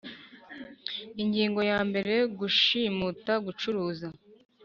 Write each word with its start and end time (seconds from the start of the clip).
Ingingo 1.21 1.61
ya 1.71 1.79
mbere 1.89 2.13
Gushimuta 2.37 3.33
gucuruza 3.45 4.07